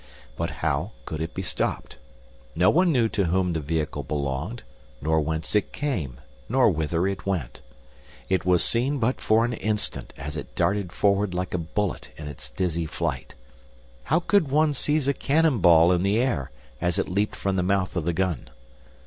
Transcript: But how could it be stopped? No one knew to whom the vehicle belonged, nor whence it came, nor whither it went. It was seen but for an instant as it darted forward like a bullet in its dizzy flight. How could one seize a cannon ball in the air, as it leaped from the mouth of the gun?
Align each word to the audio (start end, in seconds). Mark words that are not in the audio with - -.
But 0.35 0.49
how 0.65 0.93
could 1.05 1.21
it 1.21 1.35
be 1.35 1.43
stopped? 1.43 1.97
No 2.55 2.71
one 2.71 2.91
knew 2.91 3.07
to 3.09 3.25
whom 3.25 3.53
the 3.53 3.59
vehicle 3.59 4.01
belonged, 4.01 4.63
nor 4.99 5.19
whence 5.21 5.53
it 5.53 5.71
came, 5.71 6.19
nor 6.49 6.71
whither 6.71 7.05
it 7.05 7.27
went. 7.27 7.61
It 8.27 8.43
was 8.43 8.63
seen 8.63 8.97
but 8.97 9.21
for 9.21 9.45
an 9.45 9.53
instant 9.53 10.11
as 10.17 10.35
it 10.35 10.55
darted 10.55 10.91
forward 10.91 11.35
like 11.35 11.53
a 11.53 11.59
bullet 11.59 12.09
in 12.17 12.27
its 12.27 12.49
dizzy 12.49 12.87
flight. 12.87 13.35
How 14.05 14.19
could 14.19 14.49
one 14.49 14.73
seize 14.73 15.07
a 15.07 15.13
cannon 15.13 15.59
ball 15.59 15.91
in 15.91 16.01
the 16.01 16.17
air, 16.19 16.49
as 16.81 16.97
it 16.97 17.07
leaped 17.07 17.35
from 17.35 17.55
the 17.55 17.61
mouth 17.61 17.95
of 17.95 18.03
the 18.05 18.13
gun? 18.13 18.49